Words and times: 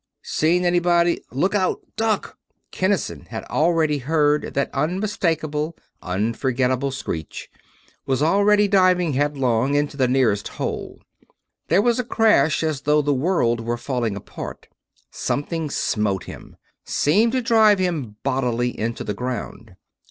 "Seen 0.23 0.65
anybody 0.65 1.21
Look 1.31 1.53
out! 1.53 1.81
Duck!" 1.95 2.39
Kinnison 2.71 3.25
had 3.27 3.43
already 3.43 3.99
heard 3.99 4.55
that 4.55 4.71
unmistakable, 4.73 5.77
unforgettable 6.01 6.89
screech, 6.89 7.51
was 8.07 8.23
already 8.23 8.67
diving 8.67 9.13
headlong 9.13 9.75
into 9.75 9.97
the 9.97 10.07
nearest 10.07 10.47
hole. 10.47 11.01
There 11.67 11.83
was 11.83 11.99
a 11.99 12.03
crash 12.03 12.63
as 12.63 12.81
though 12.81 13.03
the 13.03 13.13
world 13.13 13.59
were 13.59 13.77
falling 13.77 14.15
apart. 14.15 14.67
Something 15.11 15.69
smote 15.69 16.23
him; 16.23 16.55
seemed 16.83 17.33
to 17.33 17.41
drive 17.43 17.77
him 17.77 18.15
bodily 18.23 18.69
into 18.79 19.03
the 19.03 19.13
ground. 19.13 19.75